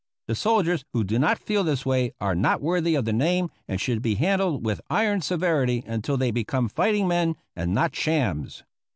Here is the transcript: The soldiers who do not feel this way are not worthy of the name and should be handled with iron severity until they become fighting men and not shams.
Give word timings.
The 0.25 0.33
soldiers 0.33 0.83
who 0.93 1.03
do 1.03 1.19
not 1.19 1.37
feel 1.37 1.63
this 1.63 1.85
way 1.85 2.11
are 2.19 2.33
not 2.33 2.59
worthy 2.59 2.95
of 2.95 3.05
the 3.05 3.13
name 3.13 3.51
and 3.67 3.79
should 3.79 4.01
be 4.01 4.15
handled 4.15 4.65
with 4.65 4.81
iron 4.89 5.21
severity 5.21 5.83
until 5.85 6.17
they 6.17 6.31
become 6.31 6.69
fighting 6.69 7.07
men 7.07 7.35
and 7.55 7.71
not 7.75 7.95
shams. 7.95 8.63